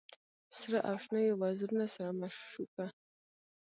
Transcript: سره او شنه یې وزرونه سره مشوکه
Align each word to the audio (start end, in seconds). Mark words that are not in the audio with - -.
سره 0.57 0.77
او 0.89 0.95
شنه 1.03 1.19
یې 1.25 1.33
وزرونه 1.41 1.85
سره 1.95 2.11
مشوکه 2.19 2.85